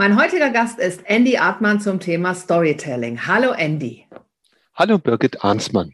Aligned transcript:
Mein 0.00 0.18
heutiger 0.18 0.48
Gast 0.48 0.78
ist 0.78 1.02
Andy 1.04 1.36
Artmann 1.36 1.78
zum 1.78 2.00
Thema 2.00 2.34
Storytelling. 2.34 3.26
Hallo 3.26 3.52
Andy. 3.52 4.06
Hallo 4.74 4.96
Birgit 4.96 5.44
Arnsmann. 5.44 5.92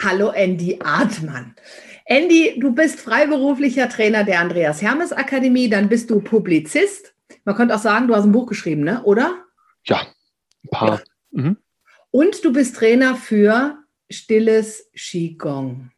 Hallo 0.00 0.30
Andy 0.30 0.78
Artmann. 0.80 1.56
Andy, 2.04 2.56
du 2.60 2.72
bist 2.72 3.00
freiberuflicher 3.00 3.88
Trainer 3.88 4.22
der 4.22 4.38
Andreas 4.38 4.80
Hermes 4.80 5.12
Akademie, 5.12 5.68
dann 5.68 5.88
bist 5.88 6.08
du 6.10 6.20
Publizist. 6.20 7.16
Man 7.44 7.56
könnte 7.56 7.74
auch 7.74 7.80
sagen, 7.80 8.06
du 8.06 8.14
hast 8.14 8.26
ein 8.26 8.30
Buch 8.30 8.46
geschrieben, 8.46 8.84
ne? 8.84 9.02
oder? 9.02 9.42
Ja, 9.86 10.06
ein 10.62 10.70
paar. 10.70 11.02
Ja. 11.32 11.42
Mhm. 11.42 11.56
Und 12.12 12.44
du 12.44 12.52
bist 12.52 12.76
Trainer 12.76 13.16
für 13.16 13.76
stilles 14.08 14.88
Qigong. 14.94 15.90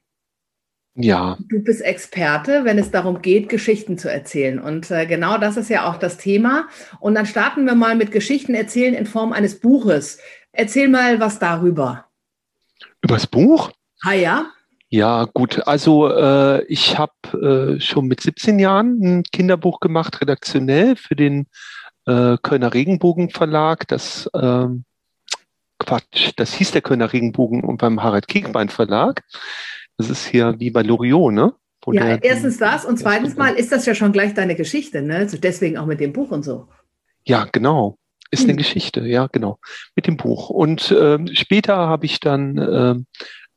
Ja. 0.97 1.37
Du 1.49 1.61
bist 1.61 1.83
Experte, 1.83 2.65
wenn 2.65 2.79
es 2.79 2.91
darum 2.91 3.21
geht, 3.21 3.49
Geschichten 3.49 3.99
zu 3.99 4.09
erzählen. 4.09 4.61
Und 4.61 4.91
äh, 4.91 5.07
genau 5.07 5.39
das 5.39 5.57
ist 5.57 5.69
ja 5.69 5.91
auch 5.91 5.97
das 5.97 6.19
Thema. 6.19 6.69
Und 7.01 7.17
dann 7.17 7.27
starten 7.27 7.67
wir 7.67 7.75
mal 7.75 7.97
mit 7.97 8.13
Geschichten 8.13 8.55
erzählen 8.55 8.95
in 8.95 9.07
Form 9.07 9.33
eines 9.33 9.59
Buches. 9.59 10.19
Erzähl 10.53 10.89
mal 10.89 11.19
was 11.19 11.41
darüber. 11.41 12.07
Übers 13.03 13.27
Buch? 13.27 13.73
Ah 14.03 14.13
ja. 14.13 14.47
Ja, 14.89 15.25
gut. 15.25 15.67
Also 15.67 16.09
äh, 16.09 16.65
ich 16.67 16.97
habe 16.97 17.77
äh, 17.77 17.81
schon 17.81 18.07
mit 18.07 18.21
17 18.21 18.61
Jahren 18.61 19.01
ein 19.03 19.23
Kinderbuch 19.25 19.81
gemacht, 19.81 20.21
redaktionell 20.21 20.95
für 20.95 21.17
den 21.17 21.49
äh, 22.07 22.37
Kölner 22.41 22.73
Regenbogen 22.73 23.31
Verlag. 23.31 23.89
Das 23.89 24.31
ähm, 24.35 24.85
Quatsch, 25.81 26.33
das 26.37 26.55
hieß 26.55 26.71
der 26.71 26.83
Kölner 26.83 27.13
Regenbogen 27.13 27.65
und 27.65 27.79
beim 27.79 28.03
Harald 28.05 28.29
Kiekbein 28.29 28.69
Verlag. 28.69 29.25
Das 29.97 30.11
ist 30.11 30.27
hier 30.27 30.55
wie 30.59 30.71
bei 30.71 30.83
Loriot, 30.83 31.33
ne? 31.33 31.55
Wo 31.85 31.93
ja, 31.93 32.17
erstens 32.17 32.57
das 32.57 32.85
und 32.85 32.99
zweitens 32.99 33.37
mal 33.37 33.55
ist 33.55 33.71
das 33.71 33.85
ja 33.85 33.95
schon 33.95 34.13
gleich 34.13 34.35
deine 34.35 34.55
Geschichte, 34.55 35.03
ne? 35.03 35.17
Also 35.17 35.37
deswegen 35.37 35.77
auch 35.77 35.87
mit 35.87 36.01
dem 36.01 36.13
Buch 36.13 36.31
und 36.31 36.43
so. 36.43 36.69
Ja, 37.25 37.47
genau. 37.51 37.99
Ist 38.31 38.43
hm. 38.43 38.51
eine 38.51 38.57
Geschichte, 38.57 39.07
ja, 39.07 39.29
genau. 39.31 39.59
Mit 39.95 40.07
dem 40.07 40.17
Buch. 40.17 40.51
Und 40.51 40.95
ähm, 40.99 41.29
später 41.35 41.77
habe 41.77 42.07
ich 42.07 42.21
dann 42.21 42.59
ähm, 42.59 43.07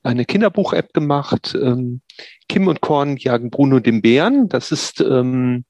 eine 0.04 0.26
Kinderbuch-App 0.26 0.94
gemacht. 0.94 1.58
Ähm, 1.60 2.02
Kim 2.50 2.68
und 2.68 2.82
Korn 2.82 3.18
jagen 3.18 3.50
Bruno 3.50 3.80
den 3.80 4.02
Bären. 4.02 4.50
Das 4.50 4.72
ist 4.72 5.02
ähm, 5.02 5.66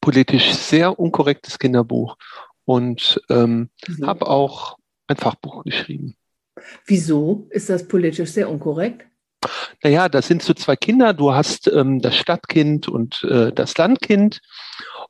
politisch 0.00 0.52
sehr 0.52 0.98
unkorrektes 0.98 1.58
Kinderbuch. 1.58 2.16
Und 2.64 3.22
ähm, 3.30 3.70
mhm. 3.86 4.06
habe 4.06 4.26
auch 4.26 4.76
ein 5.06 5.16
Fachbuch 5.16 5.64
geschrieben. 5.64 6.16
Wieso 6.84 7.46
ist 7.50 7.70
das 7.70 7.86
politisch 7.88 8.30
sehr 8.30 8.50
unkorrekt? 8.50 9.06
Naja, 9.82 10.08
das 10.08 10.26
sind 10.26 10.42
so 10.42 10.54
zwei 10.54 10.76
Kinder. 10.76 11.12
Du 11.12 11.32
hast 11.32 11.68
ähm, 11.68 12.00
das 12.00 12.16
Stadtkind 12.16 12.88
und 12.88 13.22
äh, 13.24 13.52
das 13.52 13.76
Landkind. 13.76 14.40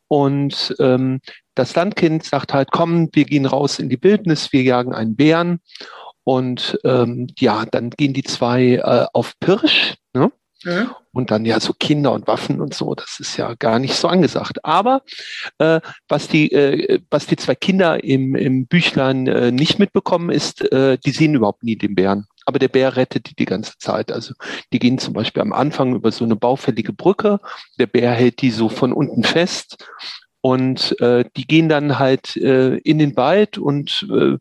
Und 0.09 0.75
ähm, 0.79 1.21
das 1.55 1.75
Landkind 1.75 2.25
sagt 2.25 2.53
halt, 2.55 2.71
komm, 2.71 3.09
wir 3.13 3.25
gehen 3.25 3.47
raus 3.47 3.79
in 3.79 3.89
die 3.89 4.03
Wildnis, 4.03 4.53
wir 4.53 4.63
jagen 4.63 4.95
einen 4.95 5.17
Bären. 5.17 5.61
Und 6.25 6.79
ähm, 6.85 7.29
ja, 7.39 7.65
dann 7.65 7.91
gehen 7.91 8.13
die 8.13 8.23
zwei 8.23 8.75
äh, 8.75 9.07
auf 9.13 9.35
Pirsch. 9.41 9.95
Ne? 10.13 10.31
Ja. 10.63 10.97
Und 11.13 11.31
dann 11.31 11.45
ja 11.45 11.59
so 11.59 11.73
Kinder 11.73 12.13
und 12.13 12.27
Waffen 12.27 12.61
und 12.61 12.75
so, 12.75 12.95
das 12.95 13.19
ist 13.19 13.37
ja 13.37 13.55
gar 13.55 13.79
nicht 13.79 13.95
so 13.95 14.09
angesagt. 14.09 14.65
Aber 14.65 15.03
äh, 15.59 15.81
was 16.09 16.29
die 16.29 16.53
äh, 16.53 17.01
was 17.11 17.27
die 17.27 17.37
zwei 17.37 17.55
Kinder 17.55 18.05
im, 18.05 18.35
im 18.35 18.67
Büchlein 18.67 19.27
äh, 19.27 19.51
nicht 19.51 19.79
mitbekommen 19.79 20.31
ist, 20.31 20.71
äh, 20.71 20.99
die 20.99 21.13
sehen 21.13 21.35
überhaupt 21.35 21.63
nie 21.65 21.77
den 21.77 21.95
Bären 21.95 22.27
aber 22.49 22.59
der 22.59 22.69
Bär 22.69 22.97
rettet 22.97 23.29
die 23.29 23.35
die 23.35 23.45
ganze 23.45 23.77
Zeit. 23.79 24.11
Also 24.11 24.33
die 24.73 24.79
gehen 24.79 24.97
zum 24.97 25.13
Beispiel 25.13 25.43
am 25.43 25.53
Anfang 25.53 25.95
über 25.95 26.11
so 26.11 26.25
eine 26.25 26.35
baufällige 26.35 26.95
Brücke, 26.95 27.41
der 27.79 27.87
Bär 27.87 28.11
hält 28.13 28.41
die 28.41 28.51
so 28.51 28.71
von 28.71 28.95
unten 28.95 29.23
fest 29.23 29.87
und 30.41 30.99
äh, 31.03 31.27
die 31.37 31.47
gehen 31.47 31.69
dann 31.69 31.99
halt 31.99 32.39
äh, 32.39 32.77
in 32.79 32.99
den 32.99 33.17
Wald 33.17 33.59
und 33.59 34.09
äh, 34.11 34.39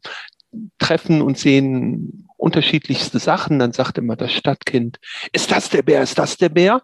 treffen 0.79 1.22
und 1.22 1.38
sehen 1.38 2.29
unterschiedlichste 2.38 3.19
Sachen. 3.19 3.59
Dann 3.59 3.73
sagt 3.73 3.97
immer 3.97 4.16
das 4.16 4.31
Stadtkind, 4.31 5.00
ist 5.34 5.51
das 5.51 5.69
der 5.69 5.81
Bär, 5.81 6.01
ist 6.01 6.17
das 6.17 6.38
der 6.38 6.50
Bär? 6.50 6.81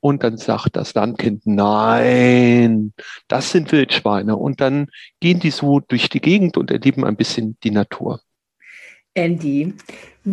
Und 0.00 0.24
dann 0.24 0.38
sagt 0.38 0.74
das 0.74 0.92
Landkind, 0.94 1.46
nein, 1.46 2.92
das 3.28 3.52
sind 3.52 3.70
Wildschweine. 3.70 4.36
Und 4.36 4.60
dann 4.60 4.88
gehen 5.20 5.38
die 5.38 5.52
so 5.52 5.78
durch 5.78 6.08
die 6.08 6.20
Gegend 6.20 6.56
und 6.56 6.72
erleben 6.72 7.04
ein 7.04 7.16
bisschen 7.16 7.56
die 7.62 7.70
Natur. 7.70 8.20
Andy, 9.18 9.74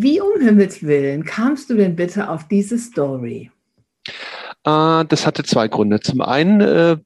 wie 0.02 0.20
um 0.20 0.42
Himmels 0.42 0.84
Willen 0.84 1.24
kamst 1.24 1.70
du 1.70 1.76
denn 1.76 1.96
bitte 1.96 2.30
auf 2.30 2.48
diese 2.48 2.78
Story? 2.78 3.52
Äh, 4.64 5.06
das 5.06 5.26
hatte 5.26 5.44
zwei 5.44 5.68
Gründe. 5.68 6.00
Zum 6.02 6.22
einen, 6.22 6.62
äh, 6.62 6.98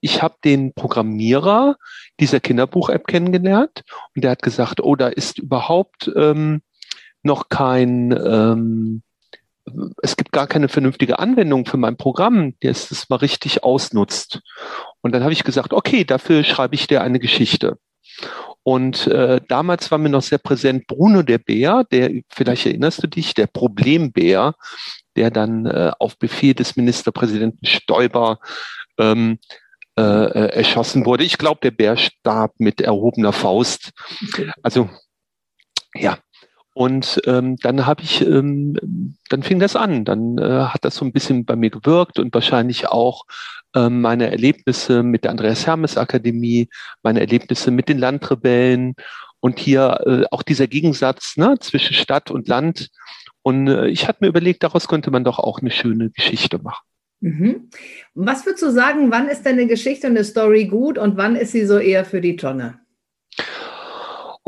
ich 0.00 0.22
habe 0.22 0.36
den 0.44 0.74
Programmierer 0.74 1.76
dieser 2.20 2.40
Kinderbuch-App 2.40 3.06
kennengelernt 3.06 3.82
und 4.14 4.22
der 4.22 4.32
hat 4.32 4.42
gesagt, 4.42 4.82
oh, 4.82 4.96
da 4.96 5.08
ist 5.08 5.38
überhaupt 5.38 6.10
ähm, 6.14 6.60
noch 7.22 7.48
kein, 7.48 8.12
ähm, 8.12 9.02
es 10.02 10.16
gibt 10.16 10.30
gar 10.32 10.46
keine 10.46 10.68
vernünftige 10.68 11.18
Anwendung 11.18 11.64
für 11.64 11.78
mein 11.78 11.96
Programm, 11.96 12.58
der 12.60 12.72
es 12.72 13.08
mal 13.08 13.16
richtig 13.16 13.64
ausnutzt. 13.64 14.40
Und 15.00 15.12
dann 15.12 15.22
habe 15.22 15.32
ich 15.32 15.44
gesagt, 15.44 15.72
okay, 15.72 16.04
dafür 16.04 16.44
schreibe 16.44 16.74
ich 16.74 16.86
dir 16.86 17.02
eine 17.02 17.18
Geschichte. 17.18 17.78
Und 18.62 19.06
äh, 19.08 19.40
damals 19.48 19.90
war 19.90 19.98
mir 19.98 20.08
noch 20.08 20.22
sehr 20.22 20.38
präsent 20.38 20.86
Bruno 20.86 21.22
der 21.22 21.38
Bär, 21.38 21.84
der, 21.84 22.10
vielleicht 22.30 22.66
erinnerst 22.66 23.02
du 23.02 23.06
dich, 23.06 23.34
der 23.34 23.46
Problembär, 23.46 24.54
der 25.16 25.30
dann 25.30 25.66
äh, 25.66 25.92
auf 25.98 26.18
Befehl 26.18 26.54
des 26.54 26.76
Ministerpräsidenten 26.76 27.66
Stoiber 27.66 28.38
ähm, 28.98 29.38
äh, 29.96 30.02
äh 30.02 30.56
erschossen 30.56 31.04
wurde. 31.04 31.24
Ich 31.24 31.38
glaube, 31.38 31.60
der 31.62 31.72
Bär 31.72 31.96
starb 31.96 32.54
mit 32.58 32.80
erhobener 32.80 33.32
Faust. 33.32 33.92
Also 34.62 34.88
ja. 35.94 36.18
Und 36.76 37.20
ähm, 37.26 37.56
dann 37.62 37.86
habe 37.86 38.02
ich, 38.02 38.20
ähm, 38.20 39.16
dann 39.28 39.44
fing 39.44 39.60
das 39.60 39.76
an. 39.76 40.04
Dann 40.04 40.38
äh, 40.38 40.64
hat 40.64 40.84
das 40.84 40.96
so 40.96 41.04
ein 41.04 41.12
bisschen 41.12 41.44
bei 41.44 41.54
mir 41.54 41.70
gewirkt 41.70 42.18
und 42.18 42.34
wahrscheinlich 42.34 42.88
auch 42.88 43.26
meine 43.74 44.30
Erlebnisse 44.30 45.02
mit 45.02 45.24
der 45.24 45.30
Andreas 45.30 45.66
Hermes 45.66 45.96
Akademie, 45.96 46.68
meine 47.02 47.20
Erlebnisse 47.20 47.70
mit 47.70 47.88
den 47.88 47.98
Landrebellen 47.98 48.94
und 49.40 49.58
hier 49.58 50.00
äh, 50.06 50.24
auch 50.30 50.42
dieser 50.42 50.66
Gegensatz 50.66 51.36
ne, 51.36 51.56
zwischen 51.60 51.94
Stadt 51.94 52.30
und 52.30 52.48
Land. 52.48 52.88
Und 53.42 53.68
äh, 53.68 53.88
ich 53.88 54.08
hatte 54.08 54.18
mir 54.22 54.28
überlegt, 54.28 54.62
daraus 54.62 54.88
könnte 54.88 55.10
man 55.10 55.24
doch 55.24 55.38
auch 55.38 55.60
eine 55.60 55.70
schöne 55.70 56.10
Geschichte 56.10 56.58
machen. 56.62 56.82
Mhm. 57.20 57.68
Was 58.14 58.46
würdest 58.46 58.62
du 58.62 58.70
sagen, 58.70 59.10
wann 59.10 59.28
ist 59.28 59.44
deine 59.44 59.66
Geschichte 59.66 60.06
und 60.06 60.16
eine 60.16 60.24
Story 60.24 60.66
gut 60.66 60.98
und 60.98 61.16
wann 61.16 61.36
ist 61.36 61.52
sie 61.52 61.66
so 61.66 61.78
eher 61.78 62.04
für 62.04 62.20
die 62.20 62.36
Tonne? 62.36 62.80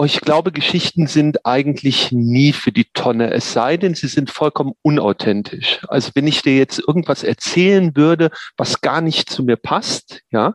Ich 0.04 0.20
glaube, 0.20 0.52
Geschichten 0.52 1.06
sind 1.06 1.46
eigentlich 1.46 2.12
nie 2.12 2.52
für 2.52 2.70
die 2.70 2.84
Tonne, 2.92 3.30
es 3.30 3.54
sei 3.54 3.78
denn, 3.78 3.94
sie 3.94 4.08
sind 4.08 4.30
vollkommen 4.30 4.74
unauthentisch. 4.82 5.80
Also 5.88 6.10
wenn 6.14 6.26
ich 6.26 6.42
dir 6.42 6.56
jetzt 6.56 6.78
irgendwas 6.86 7.22
erzählen 7.22 7.97
würde, 7.97 8.30
was 8.59 8.82
gar 8.82 9.00
nicht 9.00 9.30
zu 9.30 9.42
mir 9.42 9.56
passt, 9.56 10.21
ja, 10.30 10.54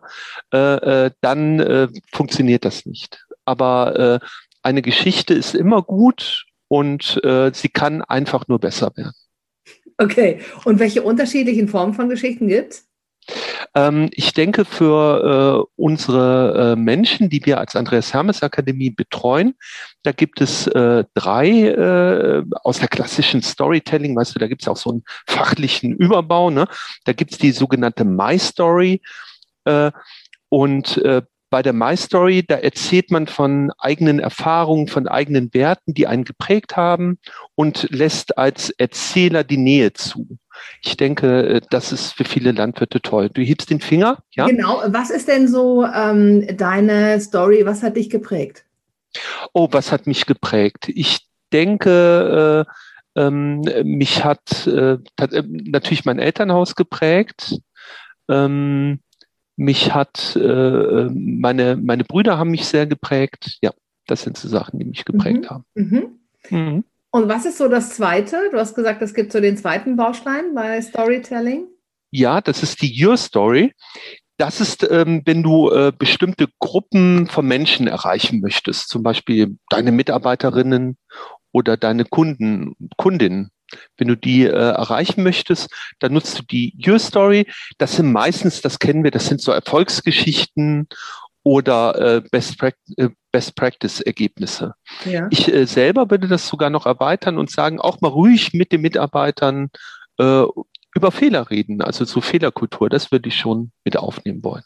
äh, 0.54 1.06
äh, 1.06 1.12
dann 1.21 1.60
äh, 1.60 1.88
funktioniert 2.12 2.66
das 2.66 2.86
nicht. 2.86 3.25
Aber 3.44 4.21
äh, 4.21 4.25
eine 4.62 4.83
Geschichte 4.83 5.33
ist 5.33 5.56
immer 5.56 5.81
gut 5.81 6.45
und 6.68 7.19
äh, 7.24 7.51
sie 7.51 7.69
kann 7.69 8.04
einfach 8.04 8.48
nur 8.48 8.60
besser 8.60 8.92
werden. 8.95 9.13
Okay, 9.98 10.39
und 10.66 10.80
welche 10.80 11.01
unterschiedlichen 11.01 11.68
Formen 11.68 11.95
von 11.95 12.10
Geschichten 12.10 12.48
gibt's? 12.48 12.91
Ähm, 13.75 14.09
ich 14.13 14.33
denke, 14.33 14.65
für 14.65 15.68
äh, 15.68 15.71
unsere 15.75 16.73
äh, 16.73 16.75
Menschen, 16.75 17.29
die 17.29 17.45
wir 17.45 17.59
als 17.59 17.75
Andreas 17.75 18.13
Hermes 18.13 18.44
Akademie 18.44 18.89
betreuen, 18.89 19.56
da 20.03 20.12
gibt 20.12 20.41
es 20.41 20.68
äh, 20.68 21.06
drei 21.13 21.50
äh, 21.50 22.44
aus 22.63 22.79
der 22.79 22.88
klassischen 22.88 23.41
Storytelling, 23.41 24.15
weißt 24.15 24.35
du, 24.35 24.39
da 24.39 24.47
gibt 24.47 24.63
es 24.63 24.68
auch 24.68 24.77
so 24.77 24.91
einen 24.91 25.03
fachlichen 25.27 25.94
Überbau. 25.95 26.50
Ne? 26.50 26.65
Da 27.06 27.13
gibt 27.13 27.31
es 27.31 27.38
die 27.38 27.51
sogenannte 27.51 28.03
My 28.03 28.38
Story. 28.38 29.01
Äh, 29.65 29.91
und 30.50 30.97
äh, 30.97 31.21
bei 31.50 31.62
der 31.62 31.73
My 31.73 31.95
Story, 31.97 32.44
da 32.47 32.56
erzählt 32.56 33.12
man 33.12 33.27
von 33.27 33.71
eigenen 33.77 34.19
Erfahrungen, 34.19 34.88
von 34.88 35.07
eigenen 35.07 35.53
Werten, 35.53 35.94
die 35.94 36.07
einen 36.07 36.23
geprägt 36.23 36.77
haben 36.77 37.19
und 37.56 37.88
lässt 37.91 38.38
als 38.38 38.69
Erzähler 38.71 39.44
die 39.44 39.57
Nähe 39.57 39.94
zu. 39.94 40.38
Ich 40.84 40.98
denke, 40.98 41.48
äh, 41.48 41.62
das 41.69 41.92
ist 41.92 42.13
für 42.13 42.24
viele 42.24 42.52
Landwirte 42.52 43.02
toll. 43.02 43.30
Du 43.30 43.42
hebst 43.42 43.69
den 43.69 43.80
Finger, 43.80 44.24
ja? 44.31 44.46
Genau. 44.48 44.81
Was 44.88 45.10
ist 45.10 45.28
denn 45.28 45.48
so 45.48 45.86
ähm, 45.86 46.46
deine 46.58 47.19
Story? 47.19 47.66
Was 47.66 47.84
hat 47.84 47.98
dich 47.98 48.10
geprägt? 48.10 48.66
Oh, 49.54 49.68
was 49.72 49.92
hat 49.92 50.08
mich 50.08 50.25
geprägt? 50.25 50.90
Ich 50.90 51.28
denke, 51.52 52.66
äh, 53.16 53.22
ähm, 53.22 53.62
mich 53.84 54.24
hat 54.24 54.68
äh, 54.68 54.94
äh 54.94 55.44
natürlich 55.48 56.06
mein 56.06 56.19
Elternhaus 56.19 56.75
geprägt. 56.75 57.60
Ähm, 58.30 59.00
mich 59.57 59.94
hat 59.94 60.36
äh, 60.36 61.10
meine 61.12 61.75
meine 61.75 62.06
Brüder 62.06 62.38
haben 62.38 62.52
mich 62.52 62.66
sehr 62.66 62.88
geprägt. 62.88 63.57
Ja, 63.62 63.72
das 64.07 64.24
sind 64.24 64.38
so 64.38 64.48
Sachen, 64.48 64.80
die 64.80 64.86
mich 64.86 65.06
geprägt 65.06 65.44
mhm. 65.44 65.50
haben. 65.50 65.66
Mhm. 65.75 66.19
Mhm. 66.50 66.84
Und 67.12 67.28
was 67.28 67.46
ist 67.46 67.58
so 67.58 67.68
das 67.68 67.90
Zweite? 67.90 68.50
Du 68.52 68.58
hast 68.58 68.74
gesagt, 68.74 69.02
es 69.02 69.13
gibt 69.13 69.34
so 69.34 69.42
den 69.42 69.58
zweiten 69.58 69.98
Baustein 69.98 70.56
bei 70.56 70.81
Storytelling. 70.81 71.68
Ja, 72.10 72.40
das 72.40 72.63
ist 72.63 72.81
die 72.81 73.06
Your 73.06 73.18
Story. 73.18 73.74
Das 74.38 74.62
ist, 74.62 74.90
ähm, 74.90 75.22
wenn 75.25 75.44
du 75.44 75.69
äh, 75.69 75.92
bestimmte 75.98 76.48
Gruppen 76.60 77.28
von 77.28 77.46
Menschen 77.46 77.88
erreichen 77.88 78.40
möchtest, 78.40 78.90
zum 78.90 79.04
Beispiel 79.04 79.58
deine 79.69 79.92
Mitarbeiterinnen 79.92 80.98
oder 81.52 81.78
deine 81.78 82.06
Kunden, 82.06 82.75
Kundinnen. 82.98 83.52
Wenn 83.98 84.07
du 84.07 84.16
die 84.16 84.44
äh, 84.44 84.50
erreichen 84.50 85.24
möchtest, 85.24 85.69
dann 86.00 86.14
nutzt 86.14 86.40
du 86.40 86.44
die 86.44 86.75
Your 86.86 87.00
Story. 87.00 87.46
Das 87.78 87.98
sind 87.98 88.12
meistens, 88.12 88.62
das 88.62 88.80
kennen 88.80 89.04
wir, 89.04 89.12
das 89.12 89.28
sind 89.28 89.42
so 89.42 89.52
Erfolgsgeschichten 89.52 90.88
oder 91.44 92.18
äh, 92.18 92.22
Best, 92.30 92.58
Practice, 92.58 92.98
äh, 92.98 93.10
Best 93.32 93.56
Practice 93.56 94.02
Ergebnisse. 94.02 94.76
Ja. 95.06 95.28
Ich 95.32 95.52
äh, 95.52 95.66
selber 95.66 96.10
würde 96.10 96.28
das 96.28 96.48
sogar 96.48 96.70
noch 96.70 96.86
erweitern 96.86 97.38
und 97.38 97.50
sagen, 97.50 97.80
auch 97.80 98.02
mal 98.02 98.10
ruhig 98.10 98.54
mit 98.54 98.72
den 98.72 98.82
Mitarbeitern 98.82 99.70
äh, 100.20 100.44
über 100.96 101.12
Fehler 101.12 101.50
reden, 101.50 101.82
also 101.82 102.06
so 102.06 102.22
Fehlerkultur, 102.22 102.90
das 102.90 103.12
würde 103.12 103.30
ich 103.30 103.36
schon 103.36 103.72
mit 103.86 103.98
aufnehmen 103.98 104.44
wollen. 104.44 104.64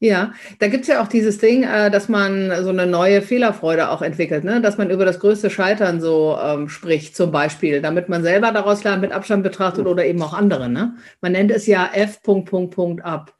Ja, 0.00 0.32
da 0.60 0.68
gibt's 0.68 0.86
ja 0.86 1.02
auch 1.02 1.08
dieses 1.08 1.38
Ding, 1.38 1.64
äh, 1.64 1.90
dass 1.90 2.08
man 2.08 2.52
so 2.62 2.68
eine 2.70 2.86
neue 2.86 3.20
Fehlerfreude 3.20 3.90
auch 3.90 4.00
entwickelt, 4.00 4.44
ne? 4.44 4.60
dass 4.60 4.78
man 4.78 4.90
über 4.90 5.04
das 5.04 5.18
größte 5.18 5.50
Scheitern 5.50 6.00
so 6.00 6.38
ähm, 6.40 6.68
spricht, 6.68 7.16
zum 7.16 7.32
Beispiel, 7.32 7.82
damit 7.82 8.08
man 8.08 8.22
selber 8.22 8.52
daraus 8.52 8.84
lernt, 8.84 9.02
mit 9.02 9.10
Abstand 9.10 9.42
betrachtet 9.42 9.86
oder 9.86 10.04
eben 10.06 10.22
auch 10.22 10.34
andere. 10.34 10.68
Ne? 10.68 10.94
Man 11.20 11.32
nennt 11.32 11.50
es 11.50 11.66
ja 11.66 11.90
F. 11.92 12.22
Punkt, 12.22 12.48
Punkt, 12.48 12.76
Punkt 12.76 13.04
ab. 13.04 13.34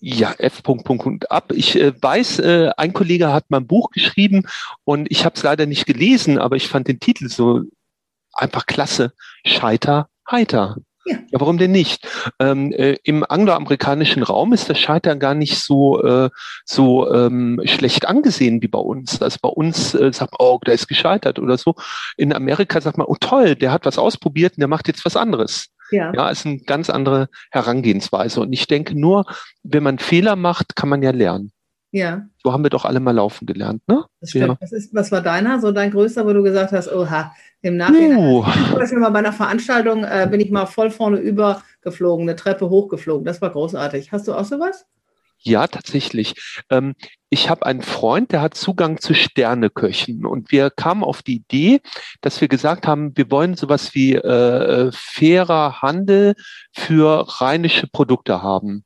Ja, 0.00 0.32
F. 0.38 0.62
Punkt, 0.62 0.84
Punkt, 0.84 1.02
Punkt 1.02 1.30
ab. 1.30 1.52
Ich 1.54 1.76
äh, 1.76 1.92
weiß, 2.00 2.40
äh, 2.40 2.70
ein 2.76 2.92
Kollege 2.92 3.32
hat 3.32 3.50
mal 3.50 3.58
ein 3.58 3.66
Buch 3.66 3.90
geschrieben 3.90 4.44
und 4.84 5.10
ich 5.10 5.24
habe 5.24 5.34
es 5.36 5.42
leider 5.42 5.66
nicht 5.66 5.86
gelesen, 5.86 6.38
aber 6.38 6.56
ich 6.56 6.68
fand 6.68 6.88
den 6.88 7.00
Titel 7.00 7.28
so 7.28 7.62
einfach 8.34 8.66
klasse. 8.66 9.12
Scheiter 9.46 10.08
heiter. 10.30 10.76
Ja. 11.06 11.16
ja, 11.30 11.40
warum 11.40 11.56
denn 11.56 11.72
nicht? 11.72 12.06
Ähm, 12.38 12.72
äh, 12.72 12.96
Im 13.04 13.24
angloamerikanischen 13.26 14.22
Raum 14.22 14.52
ist 14.52 14.68
das 14.68 14.78
Scheitern 14.78 15.18
gar 15.18 15.34
nicht 15.34 15.58
so, 15.58 16.02
äh, 16.02 16.28
so 16.66 17.10
ähm, 17.12 17.60
schlecht 17.64 18.06
angesehen 18.06 18.60
wie 18.60 18.68
bei 18.68 18.78
uns. 18.78 19.22
Also 19.22 19.38
bei 19.40 19.48
uns 19.48 19.94
äh, 19.94 20.12
sagt 20.12 20.32
man, 20.32 20.46
oh, 20.46 20.60
der 20.66 20.74
ist 20.74 20.86
gescheitert 20.88 21.38
oder 21.38 21.56
so. 21.56 21.74
In 22.16 22.34
Amerika 22.34 22.80
sagt 22.80 22.98
man, 22.98 23.06
oh 23.06 23.16
toll, 23.18 23.54
der 23.54 23.72
hat 23.72 23.86
was 23.86 23.98
ausprobiert 23.98 24.54
und 24.54 24.60
der 24.60 24.68
macht 24.68 24.88
jetzt 24.88 25.04
was 25.04 25.16
anderes. 25.16 25.68
Ja. 25.90 26.12
ja, 26.14 26.28
ist 26.30 26.46
eine 26.46 26.58
ganz 26.58 26.90
andere 26.90 27.28
Herangehensweise. 27.50 28.40
Und 28.40 28.52
ich 28.52 28.66
denke 28.66 28.98
nur, 28.98 29.24
wenn 29.62 29.82
man 29.82 29.98
Fehler 29.98 30.36
macht, 30.36 30.76
kann 30.76 30.88
man 30.88 31.02
ja 31.02 31.10
lernen. 31.10 31.52
Ja. 31.90 32.26
So 32.42 32.52
haben 32.52 32.62
wir 32.62 32.70
doch 32.70 32.84
alle 32.84 33.00
mal 33.00 33.12
laufen 33.12 33.46
gelernt, 33.46 33.82
ne? 33.88 34.04
Das 34.20 34.30
stimmt. 34.30 34.48
Ja. 34.48 34.56
Was, 34.60 34.72
ist, 34.72 34.94
was 34.94 35.10
war 35.10 35.22
deiner, 35.22 35.60
so 35.60 35.72
dein 35.72 35.90
größter, 35.90 36.26
wo 36.26 36.32
du 36.32 36.42
gesagt 36.42 36.72
hast, 36.72 36.92
oha, 36.92 37.32
im 37.62 37.76
Nachhinein. 37.76 38.18
Uh. 38.18 38.44
Zum 38.86 39.00
mal 39.00 39.10
bei 39.10 39.20
einer 39.20 39.32
Veranstaltung 39.32 40.04
äh, 40.04 40.28
bin 40.30 40.40
ich 40.40 40.50
mal 40.50 40.66
voll 40.66 40.90
vorne 40.90 41.18
übergeflogen, 41.18 42.28
eine 42.28 42.36
Treppe 42.36 42.68
hochgeflogen. 42.68 43.24
Das 43.24 43.40
war 43.40 43.50
großartig. 43.50 44.12
Hast 44.12 44.28
du 44.28 44.34
auch 44.34 44.44
sowas? 44.44 44.86
Ja, 45.40 45.66
tatsächlich. 45.66 46.34
Ähm, 46.70 46.94
ich 47.30 47.48
habe 47.50 47.66
einen 47.66 47.82
Freund, 47.82 48.32
der 48.32 48.40
hat 48.40 48.54
Zugang 48.54 49.00
zu 49.00 49.14
Sterneköchen 49.14 50.26
und 50.26 50.50
wir 50.50 50.70
kamen 50.70 51.04
auf 51.04 51.22
die 51.22 51.36
Idee, 51.36 51.80
dass 52.20 52.40
wir 52.40 52.48
gesagt 52.48 52.86
haben, 52.86 53.16
wir 53.16 53.30
wollen 53.30 53.54
sowas 53.54 53.94
wie 53.94 54.14
äh, 54.14 54.90
fairer 54.92 55.82
Handel 55.82 56.34
für 56.72 57.40
rheinische 57.40 57.86
Produkte 57.86 58.42
haben. 58.42 58.84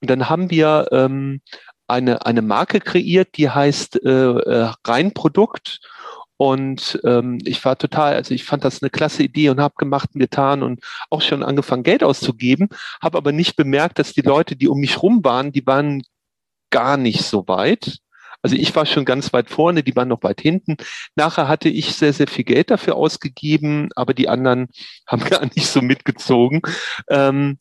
Und 0.00 0.08
dann 0.08 0.28
haben 0.28 0.50
wir 0.50 0.88
ähm, 0.92 1.40
eine, 1.86 2.24
eine 2.24 2.42
Marke 2.42 2.80
kreiert, 2.80 3.36
die 3.36 3.50
heißt 3.50 4.02
äh, 4.04 4.08
äh, 4.08 4.72
Rheinprodukt. 4.86 5.80
Und 6.40 6.98
ähm, 7.04 7.38
ich 7.44 7.62
war 7.66 7.76
total, 7.76 8.14
also 8.14 8.32
ich 8.32 8.44
fand 8.44 8.64
das 8.64 8.82
eine 8.82 8.88
klasse 8.88 9.22
Idee 9.22 9.50
und 9.50 9.60
habe 9.60 9.74
gemacht 9.76 10.08
und 10.14 10.20
getan 10.20 10.62
und 10.62 10.82
auch 11.10 11.20
schon 11.20 11.42
angefangen, 11.42 11.82
Geld 11.82 12.02
auszugeben, 12.02 12.70
habe 13.02 13.18
aber 13.18 13.30
nicht 13.30 13.56
bemerkt, 13.56 13.98
dass 13.98 14.14
die 14.14 14.22
Leute, 14.22 14.56
die 14.56 14.66
um 14.66 14.80
mich 14.80 15.02
rum 15.02 15.22
waren, 15.22 15.52
die 15.52 15.66
waren 15.66 16.02
gar 16.70 16.96
nicht 16.96 17.24
so 17.24 17.46
weit. 17.46 17.98
Also 18.40 18.56
ich 18.56 18.74
war 18.74 18.86
schon 18.86 19.04
ganz 19.04 19.34
weit 19.34 19.50
vorne, 19.50 19.82
die 19.82 19.94
waren 19.96 20.08
noch 20.08 20.22
weit 20.22 20.40
hinten. 20.40 20.78
Nachher 21.14 21.46
hatte 21.46 21.68
ich 21.68 21.94
sehr, 21.94 22.14
sehr 22.14 22.26
viel 22.26 22.44
Geld 22.44 22.70
dafür 22.70 22.96
ausgegeben, 22.96 23.90
aber 23.94 24.14
die 24.14 24.30
anderen 24.30 24.68
haben 25.06 25.22
gar 25.22 25.44
nicht 25.44 25.66
so 25.66 25.82
mitgezogen. 25.82 26.62
Ähm, 27.10 27.58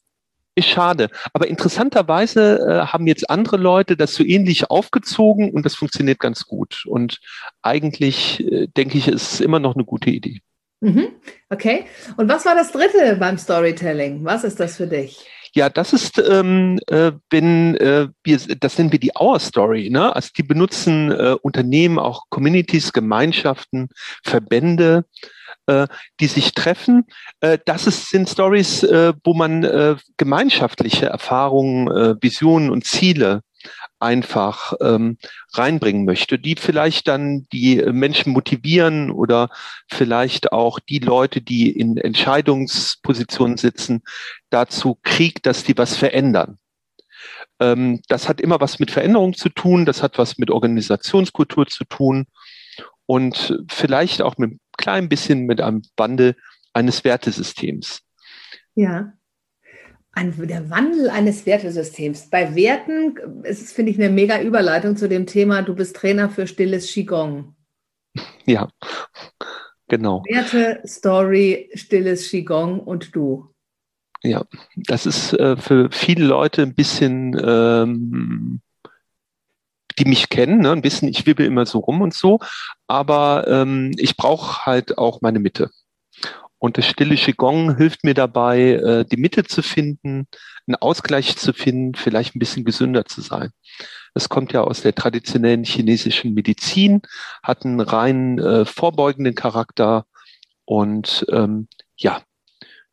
ist 0.60 0.70
schade. 0.70 1.10
Aber 1.34 1.48
interessanterweise 1.48 2.60
äh, 2.60 2.88
haben 2.88 3.08
jetzt 3.08 3.30
andere 3.30 3.58
Leute 3.58 3.98
das 3.98 4.14
so 4.14 4.24
ähnlich 4.24 4.70
aufgezogen 4.70 5.52
und 5.52 5.66
das 5.66 5.76
funktioniert 5.76 6.20
ganz 6.20 6.46
gut. 6.46 6.84
Und 6.86 7.20
eigentlich 7.62 8.46
äh, 8.52 8.68
denke 8.68 8.98
ich, 8.98 9.08
ist 9.08 9.34
es 9.34 9.42
immer 9.42 9.60
noch 9.60 9.76
eine 9.76 9.86
gute 9.86 10.10
Idee. 10.10 10.42
Mhm. 10.82 11.10
Okay. 11.50 11.86
Und 12.18 12.30
was 12.30 12.46
war 12.46 12.56
das 12.56 12.72
dritte 12.72 13.18
beim 13.20 13.38
Storytelling? 13.38 14.24
Was 14.24 14.44
ist 14.44 14.60
das 14.60 14.78
für 14.78 14.88
dich? 14.88 15.26
Ja, 15.54 15.70
das 15.70 15.94
ist, 15.94 16.20
ähm, 16.20 16.80
äh, 16.88 17.12
wenn 17.30 17.76
äh, 17.76 18.08
wir, 18.24 18.40
das 18.60 18.78
nennen 18.78 18.92
wir 18.92 19.00
die 19.00 19.12
Our 19.20 19.40
Story. 19.40 19.90
Ne? 19.90 20.16
Also 20.16 20.30
die 20.38 20.44
benutzen 20.44 21.12
äh, 21.12 21.36
Unternehmen, 21.42 21.98
auch 21.98 22.26
Communities, 22.30 22.94
Gemeinschaften, 22.94 23.90
Verbände, 24.24 25.06
äh, 25.70 25.88
die 26.20 26.28
sich 26.28 26.54
treffen. 26.54 27.06
Äh, 27.42 27.60
das 27.64 27.86
ist, 27.86 28.10
sind 28.10 28.28
Stories, 28.28 28.84
äh, 28.84 29.14
wo 29.24 29.34
man 29.34 29.64
äh, 29.64 29.96
gemeinschaftliche 30.18 31.06
Erfahrungen, 31.06 31.88
äh, 31.88 32.16
Visionen 32.20 32.72
und 32.72 32.86
Ziele 32.86 33.42
einfach 34.00 34.74
ähm, 34.82 35.18
reinbringen 35.54 36.06
möchte, 36.06 36.40
die 36.40 36.56
vielleicht 36.56 37.08
dann 37.08 37.46
die 37.52 37.76
Menschen 37.92 38.32
motivieren 38.32 39.12
oder 39.12 39.50
vielleicht 39.92 40.54
auch 40.54 40.80
die 40.80 41.00
Leute, 41.00 41.42
die 41.42 41.70
in 41.70 41.98
Entscheidungspositionen 41.98 43.58
sitzen, 43.58 44.02
dazu 44.50 44.98
kriegt, 45.04 45.46
dass 45.46 45.66
die 45.66 45.78
was 45.78 45.98
verändern. 45.98 46.58
Ähm, 47.60 48.02
das 48.08 48.30
hat 48.30 48.40
immer 48.40 48.62
was 48.62 48.80
mit 48.80 48.92
Veränderung 48.92 49.34
zu 49.34 49.50
tun, 49.50 49.86
das 49.86 50.02
hat 50.02 50.18
was 50.18 50.38
mit 50.38 50.50
Organisationskultur 50.50 51.68
zu 51.68 51.84
tun 51.84 52.26
und 53.06 53.60
vielleicht 53.68 54.22
auch 54.22 54.38
mit 54.38 54.60
klein 54.80 55.10
bisschen 55.10 55.46
mit 55.46 55.62
einem 55.62 55.84
Wandel 55.98 56.36
eines 56.74 57.04
Wertesystems. 57.04 58.02
Ja. 58.76 59.14
Ein, 60.12 60.34
der 60.48 60.70
Wandel 60.70 61.10
eines 61.10 61.46
Wertesystems. 61.46 62.30
Bei 62.30 62.56
Werten 62.56 63.16
ist 63.44 63.62
es, 63.62 63.74
finde 63.74 63.92
ich, 63.92 64.00
eine 64.00 64.10
mega 64.10 64.42
Überleitung 64.42 64.96
zu 64.96 65.08
dem 65.08 65.28
Thema, 65.28 65.62
du 65.62 65.76
bist 65.76 65.96
Trainer 65.96 66.30
für 66.30 66.48
stilles 66.48 66.92
Qigong. 66.92 67.56
Ja, 68.46 68.68
genau. 69.88 70.24
Werte, 70.28 70.82
Story, 70.88 71.70
stilles 71.76 72.28
Qigong 72.32 72.80
und 72.80 73.16
du. 73.16 73.54
Ja, 74.24 74.44
das 74.76 75.06
ist 75.06 75.34
äh, 75.34 75.56
für 75.56 75.92
viele 75.92 76.26
Leute 76.26 76.64
ein 76.64 76.74
bisschen, 76.74 77.40
ähm, 77.46 78.62
die 80.00 80.06
mich 80.06 80.30
kennen, 80.30 80.62
ne, 80.62 80.72
ein 80.72 80.82
bisschen, 80.82 81.08
ich 81.08 81.26
wibbel 81.26 81.46
immer 81.46 81.66
so 81.66 81.80
rum 81.80 82.02
und 82.02 82.14
so, 82.14 82.40
aber 82.88 83.48
ähm, 83.48 83.92
ich 83.98 84.18
brauche 84.18 84.66
halt 84.66 84.98
auch 84.98 85.22
meine 85.22 85.40
Mitte. 85.40 85.70
Und 86.58 86.78
das 86.78 86.86
stille 86.86 87.16
Qigong 87.16 87.78
hilft 87.78 88.04
mir 88.04 88.14
dabei, 88.14 88.74
äh, 88.74 89.06
die 89.06 89.18
Mitte 89.18 89.46
zu 89.46 89.62
finden, 89.62 90.28
einen 90.68 90.76
Ausgleich 90.76 91.38
zu 91.38 91.54
finden, 91.54 91.96
vielleicht 91.96 92.36
ein 92.36 92.40
bisschen 92.40 92.66
gesünder 92.66 93.06
zu 93.06 93.22
sein. 93.22 93.52
Das 94.14 94.28
kommt 94.28 94.52
ja 94.52 94.62
aus 94.62 94.82
der 94.82 94.94
traditionellen 94.94 95.64
chinesischen 95.64 96.34
Medizin, 96.34 97.02
hat 97.44 97.66
einen 97.66 97.80
rein 97.80 98.40
äh, 98.40 98.66
vorbeugenden 98.66 99.36
Charakter 99.36 100.06
und 100.66 101.26
ähm, 101.32 101.68
ja, 101.98 102.22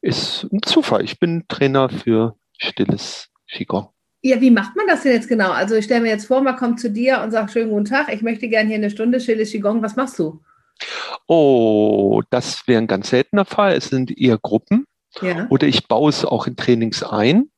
ist 0.01 0.45
ein 0.53 0.63
Zufall. 0.63 1.03
Ich 1.03 1.19
bin 1.19 1.45
Trainer 1.49 1.89
für 1.89 2.37
stilles 2.59 3.29
Qigong. 3.51 3.96
Ja, 4.27 4.41
wie 4.41 4.51
macht 4.51 4.75
man 4.75 4.87
das 4.89 5.03
denn 5.03 5.13
jetzt 5.13 5.29
genau? 5.29 5.53
Also 5.53 5.77
ich 5.77 5.85
stelle 5.85 6.01
mir 6.01 6.09
jetzt 6.09 6.27
vor, 6.27 6.41
man 6.41 6.57
kommt 6.57 6.81
zu 6.81 6.91
dir 6.91 7.21
und 7.21 7.31
sagt, 7.31 7.53
schönen 7.53 7.71
guten 7.71 7.85
Tag, 7.85 8.13
ich 8.13 8.23
möchte 8.23 8.49
gerne 8.49 8.69
hier 8.69 8.77
eine 8.77 8.91
Stunde 8.91 9.21
stilles 9.21 9.53
Qigong. 9.53 9.83
Was 9.83 9.95
machst 9.95 10.19
du? 10.19 10.43
Oh, 11.29 12.23
das 12.31 12.67
wäre 12.67 12.83
ein 12.83 12.89
ganz 12.89 13.11
seltener 13.11 13.45
Fall. 13.45 13.75
Es 13.75 13.89
sind 13.89 14.17
eher 14.19 14.39
Gruppen. 14.39 14.85
Ja. 15.21 15.47
Oder 15.49 15.69
ich 15.69 15.87
baue 15.87 16.11
es 16.11 16.25
auch 16.25 16.47
in 16.47 16.57
Trainings 16.57 17.03
ein. 17.03 17.51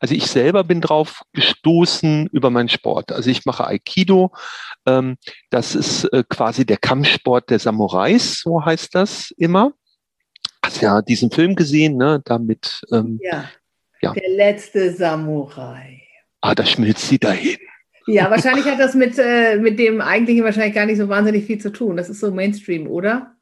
Also 0.00 0.14
ich 0.14 0.26
selber 0.26 0.64
bin 0.64 0.80
drauf 0.80 1.22
gestoßen 1.32 2.28
über 2.32 2.50
meinen 2.50 2.68
Sport. 2.68 3.12
Also 3.12 3.30
ich 3.30 3.46
mache 3.46 3.66
Aikido. 3.66 4.32
Ähm, 4.84 5.16
das 5.50 5.74
ist 5.74 6.04
äh, 6.12 6.24
quasi 6.28 6.66
der 6.66 6.76
Kampfsport 6.76 7.48
der 7.48 7.60
Samurais, 7.60 8.40
so 8.40 8.64
heißt 8.64 8.94
das 8.94 9.30
immer 9.36 9.72
hast 10.68 10.82
ja 10.82 11.02
diesen 11.02 11.30
Film 11.30 11.54
gesehen, 11.54 11.96
ne? 11.96 12.20
Damit. 12.24 12.82
Ähm, 12.92 13.18
ja. 13.22 13.44
Ja. 14.00 14.12
Der 14.12 14.30
letzte 14.30 14.92
Samurai. 14.92 16.02
Ah, 16.40 16.54
da 16.54 16.64
schmilzt 16.64 17.08
sie 17.08 17.18
dahin. 17.18 17.56
Ja, 18.06 18.30
wahrscheinlich 18.30 18.64
hat 18.64 18.80
das 18.80 18.94
mit, 18.94 19.18
äh, 19.18 19.56
mit 19.56 19.78
dem 19.78 20.00
eigentlichen 20.00 20.42
wahrscheinlich 20.42 20.74
gar 20.74 20.86
nicht 20.86 20.98
so 20.98 21.08
wahnsinnig 21.08 21.44
viel 21.44 21.58
zu 21.58 21.70
tun. 21.70 21.96
Das 21.96 22.08
ist 22.08 22.20
so 22.20 22.30
Mainstream, 22.30 22.86
oder? 22.86 23.34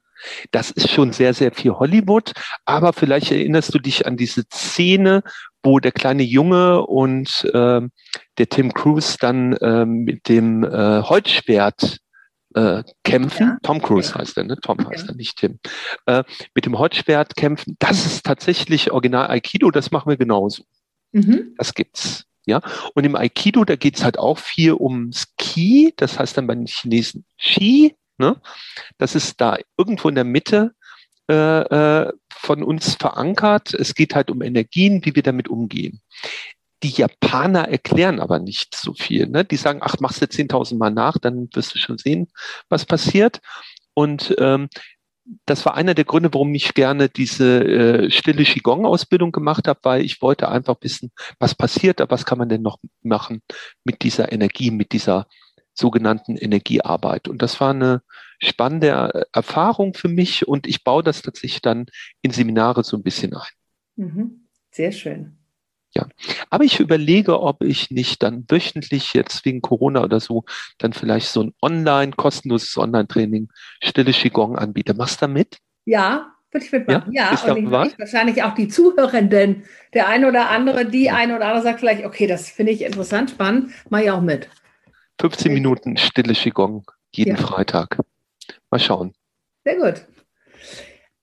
Das 0.51 0.71
ist 0.71 0.91
schon 0.91 1.13
sehr, 1.13 1.35
sehr 1.35 1.53
viel 1.53 1.73
Hollywood, 1.73 2.33
aber 2.65 2.93
vielleicht 2.93 3.31
erinnerst 3.31 3.75
du 3.75 3.79
dich 3.79 4.07
an 4.07 4.17
diese 4.17 4.45
Szene, 4.53 5.23
wo 5.63 5.79
der 5.79 5.93
kleine 5.93 6.23
Junge 6.23 6.85
und 6.87 7.49
äh, 7.53 7.81
der 8.39 8.49
Tim 8.49 8.73
Cruise 8.73 9.19
dann 9.21 9.53
äh, 9.55 9.85
mit 9.85 10.29
dem 10.29 10.65
äh, 10.65 11.03
Holzschwert 11.03 11.99
äh, 12.57 12.83
kämpfen. 13.05 13.47
Ja. 13.47 13.59
Tom 13.63 13.83
Cruise 13.83 14.11
ja. 14.11 14.21
heißt 14.21 14.37
er, 14.39 14.45
ne? 14.45 14.57
Tom 14.61 14.79
heißt 14.89 15.09
er, 15.09 15.15
nicht 15.15 15.37
Tim. 15.37 15.61
Äh, 16.07 16.25
mit 16.55 16.67
dem 16.67 16.79
Holzschwert 16.79 17.37
kämpfen. 17.37 17.77
Das 17.79 18.05
ist 18.07 18.25
tatsächlich 18.25 18.91
Original 18.91 19.31
Aikido, 19.31 19.71
das 19.71 19.91
machen 19.91 20.09
wir 20.09 20.17
genauso. 20.17 20.65
Mhm. 21.13 21.55
Das 21.59 21.75
gibt's. 21.75 22.25
Ja, 22.47 22.63
und 22.95 23.05
im 23.05 23.17
Aikido, 23.17 23.65
da 23.65 23.75
geht's 23.75 24.05
halt 24.05 24.19
auch 24.19 24.39
viel 24.39 24.73
ums 24.73 25.35
Ki, 25.37 25.93
das 25.97 26.19
heißt 26.19 26.37
dann 26.39 26.47
bei 26.47 26.55
den 26.55 26.67
Chinesen 26.67 27.25
Chi, 27.39 27.97
ne? 28.19 28.41
Das 28.99 29.17
ist 29.17 29.41
da 29.41 29.59
irgendwo 29.77 30.09
in 30.09 30.15
der 30.15 30.25
Mitte 30.25 30.73
äh, 31.29 31.35
äh, 31.35 32.13
von 32.31 32.63
uns 32.63 32.95
verankert. 32.95 33.75
Es 33.75 33.95
geht 33.95 34.15
halt 34.15 34.31
um 34.31 34.43
Energien, 34.43 35.05
wie 35.05 35.17
wir 35.17 35.25
damit 35.25 35.49
umgehen. 35.49 36.01
Die 36.87 36.93
Japaner 36.93 37.69
erklären 37.69 38.21
aber 38.21 38.39
nicht 38.39 38.77
so 38.77 38.95
viel. 38.95 39.27
Ne? 39.27 39.45
Die 39.45 39.57
sagen, 39.57 39.81
ach, 39.83 39.97
machst 39.99 40.23
du 40.23 40.27
10.000 40.27 40.77
Mal 40.79 40.91
nach, 40.91 41.19
dann 41.19 41.49
wirst 41.53 41.75
du 41.75 41.81
schon 41.81 41.99
sehen, 41.99 42.29
was 42.69 42.85
passiert. 42.85 43.41
Und 43.93 44.37
ähm, 44.39 44.69
das 45.47 45.67
war 45.67 45.75
einer 45.75 45.95
der 45.95 46.05
Gründe, 46.05 46.33
warum 46.33 46.55
ich 46.55 46.75
gerne 46.75 47.09
diese 47.09 47.65
äh, 47.65 48.11
stille 48.13 48.45
Qigong-Ausbildung 48.45 49.33
gemacht 49.33 49.67
habe, 49.67 49.81
weil 49.83 50.05
ich 50.05 50.23
wollte 50.23 50.49
einfach 50.49 50.77
wissen, 50.81 51.11
was 51.41 51.57
passiert, 51.57 52.01
aber 52.01 52.13
was 52.13 52.25
kann 52.25 52.39
man 52.39 52.49
denn 52.49 52.63
noch 52.63 52.79
machen 53.03 53.43
mit 53.83 54.03
dieser 54.03 54.31
Energie, 54.31 54.71
mit 54.71 54.93
dieser 54.93 55.27
sogenannten 55.75 56.37
Energiearbeit. 56.37 57.27
Und 57.27 57.43
das 57.43 57.61
war 57.61 57.71
eine 57.71 58.03
spannende 58.39 59.27
Erfahrung 59.33 59.95
für 59.95 60.09
mich 60.09 60.47
und 60.47 60.69
ich 60.69 60.85
baue 60.85 61.03
das 61.03 61.23
tatsächlich 61.23 61.63
dann 61.63 61.87
in 62.23 62.31
Seminare 62.31 62.85
so 62.85 62.97
ein 62.97 63.03
bisschen 63.03 63.35
ein. 63.35 63.43
Mhm. 63.97 64.47
Sehr 64.71 64.93
schön. 64.93 65.37
Ja, 65.97 66.07
aber 66.51 66.65
ich 66.65 66.79
überlege, 66.79 67.41
ob 67.41 67.65
ich 67.65 67.91
nicht 67.91 68.23
dann 68.23 68.45
wöchentlich 68.49 69.15
jetzt 69.15 69.47
wegen 69.47 69.63
Corona 69.63 70.05
oder 70.05 70.21
so 70.21 70.45
dann 70.77 70.93
vielleicht 70.93 71.29
so 71.29 71.43
ein 71.43 71.55
online, 71.63 72.13
kostenloses 72.13 72.77
Online-Training 72.77 73.49
Stille 73.83 74.13
Qigong 74.13 74.59
anbiete. 74.59 74.93
Machst 74.93 75.23
du 75.23 75.27
da 75.27 75.33
mit? 75.33 75.57
Ja, 75.87 76.35
würde 76.51 76.67
ich 76.67 76.73
mitmachen. 76.73 77.13
Ja, 77.13 77.33
ja 77.33 77.53
und 77.53 77.59
ich, 77.59 77.93
ich 77.93 77.99
wahrscheinlich 77.99 78.43
auch 78.43 78.55
die 78.55 78.69
Zuhörenden, 78.69 79.65
der 79.95 80.09
eine 80.09 80.29
oder 80.29 80.51
andere, 80.51 80.85
die 80.85 81.11
eine 81.11 81.35
oder 81.35 81.47
andere 81.47 81.63
sagt 81.63 81.81
vielleicht, 81.81 82.05
okay, 82.05 82.27
das 82.27 82.51
finde 82.51 82.73
ich 82.73 82.83
interessant, 82.83 83.31
spannend, 83.31 83.73
mache 83.89 84.05
ich 84.05 84.11
auch 84.11 84.21
mit. 84.21 84.51
15 85.19 85.53
Minuten 85.53 85.97
Stille 85.97 86.35
Qigong 86.35 86.85
jeden 87.15 87.37
ja. 87.37 87.43
Freitag. 87.43 87.99
Mal 88.71 88.81
schauen. 88.81 89.15
Sehr 89.65 89.77
gut. 89.77 90.07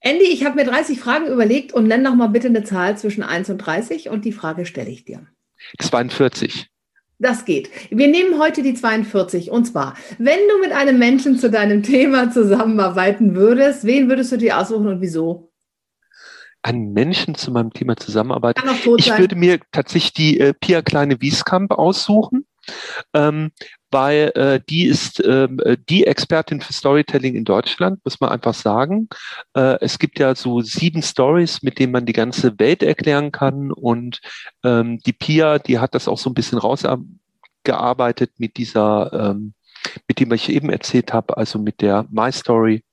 Andy, 0.05 0.25
ich 0.25 0.43
habe 0.43 0.55
mir 0.55 0.65
30 0.65 0.99
Fragen 0.99 1.27
überlegt 1.27 1.71
und 1.71 1.87
nenn 1.87 2.01
noch 2.01 2.13
mal 2.13 2.27
bitte 2.27 2.47
eine 2.47 2.65
Zahl 2.65 2.97
zwischen 2.97 3.23
1 3.23 3.49
und 3.49 3.59
30 3.59 4.09
und 4.09 4.25
die 4.25 4.33
Frage 4.33 4.65
stelle 4.65 4.89
ich 4.89 5.05
dir. 5.05 5.25
42. 5.79 6.69
Das 7.19 7.45
geht. 7.45 7.69
Wir 7.89 8.09
nehmen 8.09 8.37
heute 8.37 8.63
die 8.63 8.73
42 8.73 9.49
und 9.49 9.63
zwar, 9.63 9.95
wenn 10.17 10.39
du 10.49 10.59
mit 10.59 10.73
einem 10.73 10.99
Menschen 10.99 11.39
zu 11.39 11.49
deinem 11.49 11.83
Thema 11.83 12.29
zusammenarbeiten 12.31 13.33
würdest, 13.33 13.85
wen 13.85 14.09
würdest 14.09 14.33
du 14.33 14.37
dir 14.37 14.59
aussuchen 14.59 14.87
und 14.87 14.99
wieso? 14.99 15.53
Einen 16.63 16.91
Menschen 16.91 17.35
zu 17.35 17.51
meinem 17.51 17.71
Thema 17.71 17.95
zusammenarbeiten. 17.95 18.59
Kann 18.59 18.75
auch 18.75 18.81
tot 18.81 18.99
ich 18.99 19.05
sein. 19.05 19.19
würde 19.19 19.37
mir 19.37 19.61
tatsächlich 19.71 20.11
die 20.11 20.37
äh, 20.37 20.53
Pia 20.53 20.81
Kleine 20.81 21.21
Wieskamp 21.21 21.71
aussuchen, 21.71 22.45
ähm, 23.13 23.51
weil 23.93 24.31
äh, 24.35 24.59
die 24.67 24.85
ist 24.85 25.23
ähm, 25.23 25.59
äh, 25.63 25.77
die 25.87 26.05
Expertin 26.05 26.59
für 26.59 26.73
Storytelling 26.73 27.35
in 27.35 27.45
Deutschland, 27.45 28.03
muss 28.03 28.19
man 28.19 28.31
einfach 28.31 28.55
sagen. 28.55 29.07
Äh, 29.55 29.77
es 29.81 29.99
gibt 29.99 30.17
ja 30.19 30.35
so 30.35 30.61
sieben 30.61 31.03
Stories, 31.03 31.61
mit 31.61 31.77
denen 31.77 31.93
man 31.93 32.05
die 32.05 32.13
ganze 32.13 32.57
Welt 32.59 32.81
erklären 32.81 33.31
kann 33.31 33.71
und 33.71 34.19
ähm, 34.63 34.99
die 35.05 35.13
Pia, 35.13 35.59
die 35.59 35.77
hat 35.77 35.93
das 35.93 36.07
auch 36.07 36.17
so 36.17 36.29
ein 36.29 36.33
bisschen 36.33 36.57
rausgearbeitet 36.57 38.31
mit 38.39 38.57
dieser, 38.57 39.13
ähm, 39.13 39.53
mit 40.07 40.19
dem 40.19 40.33
ich 40.33 40.49
eben 40.49 40.71
erzählt 40.71 41.13
habe, 41.13 41.37
also 41.37 41.59
mit 41.59 41.79
der 41.81 42.07
My 42.09 42.31
Story, 42.31 42.83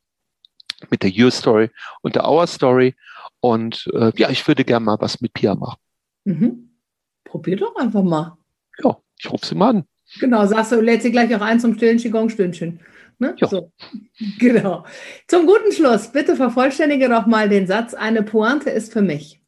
mit 0.90 1.02
der 1.02 1.12
Your 1.16 1.30
Story 1.30 1.71
und 2.02 2.14
der 2.14 2.28
Our 2.28 2.47
Story. 2.47 2.95
Und 3.40 3.88
äh, 3.95 4.12
ja, 4.16 4.28
ich 4.28 4.47
würde 4.47 4.64
gerne 4.64 4.85
mal 4.85 5.00
was 5.00 5.23
mit 5.23 5.33
Pia 5.33 5.54
machen. 5.54 5.78
Mhm. 6.25 6.76
Probier 7.25 7.57
doch 7.57 7.75
einfach 7.76 8.02
mal. 8.02 8.37
Ja, 8.83 8.99
ich 9.19 9.30
rufe 9.30 9.47
sie 9.47 9.54
mal 9.54 9.71
an. 9.71 9.85
Genau, 10.18 10.46
sagst 10.46 10.72
du, 10.72 10.80
lädt 10.80 11.02
sie 11.02 11.12
gleich 11.12 11.34
auch 11.34 11.40
ein 11.40 11.60
zum 11.60 11.74
stillen 11.74 11.98
Qigong-Stündchen. 11.98 12.80
Ne? 13.18 13.36
So. 13.40 13.72
Genau. 14.38 14.84
Zum 15.28 15.46
guten 15.46 15.72
Schluss, 15.72 16.10
bitte 16.10 16.36
vervollständige 16.36 17.08
doch 17.08 17.26
mal 17.26 17.48
den 17.48 17.66
Satz, 17.66 17.94
eine 17.94 18.22
Pointe 18.22 18.70
ist 18.70 18.92
für 18.92 19.02
mich. 19.02 19.40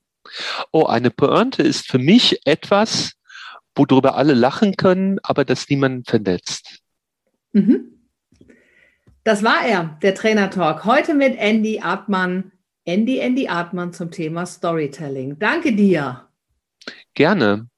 Oh, 0.71 0.85
eine 0.85 1.11
Pointe 1.11 1.63
ist 1.63 1.91
für 1.91 1.99
mich 1.99 2.41
etwas, 2.45 3.13
worüber 3.75 4.15
alle 4.15 4.35
lachen 4.35 4.77
können, 4.77 5.19
aber 5.23 5.45
das 5.45 5.69
niemanden 5.69 6.05
verletzt. 6.05 6.81
Mhm. 7.53 7.93
Das 9.25 9.43
war 9.43 9.65
er, 9.65 9.99
der 10.03 10.15
Trainer 10.15 10.51
Talk. 10.51 10.85
Heute 10.85 11.15
mit 11.15 11.37
Andy 11.39 11.81
Artmann. 11.81 12.53
Andy, 12.85 13.19
Andy 13.19 13.49
Artmann 13.49 13.93
zum 13.93 14.11
Thema 14.11 14.47
Storytelling. 14.47 15.39
Danke 15.39 15.73
dir. 15.73 16.29
Gerne. 17.15 17.69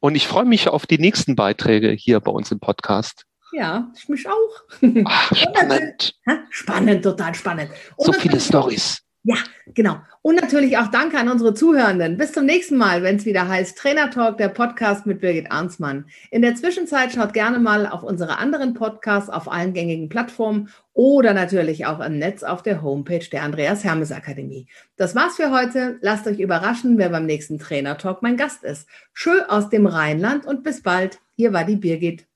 Und 0.00 0.14
ich 0.14 0.26
freue 0.26 0.44
mich 0.44 0.68
auf 0.68 0.86
die 0.86 0.98
nächsten 0.98 1.36
Beiträge 1.36 1.90
hier 1.90 2.20
bei 2.20 2.30
uns 2.30 2.50
im 2.50 2.60
Podcast. 2.60 3.24
Ja, 3.52 3.90
ich 3.96 4.08
mich 4.08 4.26
auch. 4.26 5.04
Ach, 5.04 5.36
spannend. 5.36 6.14
Spannend, 6.50 7.02
total 7.02 7.34
spannend. 7.34 7.70
Und 7.96 8.06
so 8.06 8.12
viele 8.12 8.40
Stories. 8.40 9.02
Ja, 9.24 9.36
genau. 9.72 10.00
Und 10.20 10.34
natürlich 10.40 10.78
auch 10.78 10.88
danke 10.88 11.16
an 11.16 11.28
unsere 11.28 11.54
Zuhörenden. 11.54 12.16
Bis 12.16 12.32
zum 12.32 12.44
nächsten 12.44 12.76
Mal, 12.76 13.04
wenn 13.04 13.16
es 13.16 13.24
wieder 13.24 13.46
heißt 13.46 13.78
Trainer 13.78 14.10
Talk, 14.10 14.36
der 14.36 14.48
Podcast 14.48 15.06
mit 15.06 15.20
Birgit 15.20 15.52
Arnsmann. 15.52 16.06
In 16.32 16.42
der 16.42 16.56
Zwischenzeit 16.56 17.12
schaut 17.12 17.32
gerne 17.32 17.60
mal 17.60 17.86
auf 17.86 18.02
unsere 18.02 18.38
anderen 18.38 18.74
Podcasts 18.74 19.30
auf 19.30 19.50
allen 19.50 19.74
gängigen 19.74 20.08
Plattformen 20.08 20.70
oder 20.92 21.34
natürlich 21.34 21.86
auch 21.86 22.00
im 22.00 22.18
Netz 22.18 22.42
auf 22.42 22.64
der 22.64 22.82
Homepage 22.82 23.24
der 23.30 23.44
Andreas 23.44 23.84
Hermes 23.84 24.10
Akademie. 24.10 24.66
Das 24.96 25.14
war's 25.14 25.36
für 25.36 25.52
heute. 25.52 25.98
Lasst 26.00 26.26
euch 26.26 26.40
überraschen, 26.40 26.98
wer 26.98 27.10
beim 27.10 27.26
nächsten 27.26 27.60
Trainer 27.60 27.98
Talk 27.98 28.22
mein 28.22 28.36
Gast 28.36 28.64
ist. 28.64 28.88
Schön 29.12 29.42
aus 29.48 29.68
dem 29.70 29.86
Rheinland 29.86 30.46
und 30.46 30.64
bis 30.64 30.82
bald. 30.82 31.20
Hier 31.36 31.52
war 31.52 31.64
die 31.64 31.76
Birgit. 31.76 32.26